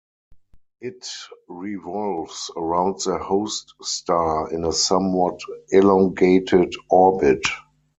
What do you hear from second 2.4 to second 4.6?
around the host star